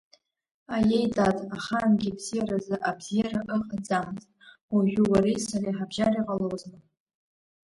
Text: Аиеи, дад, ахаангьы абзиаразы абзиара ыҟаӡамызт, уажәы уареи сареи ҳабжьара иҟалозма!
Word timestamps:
Аиеи, 0.75 1.05
дад, 1.15 1.37
ахаангьы 1.55 2.09
абзиаразы 2.13 2.75
абзиара 2.89 3.41
ыҟаӡамызт, 3.55 4.29
уажәы 4.73 5.03
уареи 5.11 5.39
сареи 5.47 5.77
ҳабжьара 5.77 6.19
иҟалозма! 6.19 6.79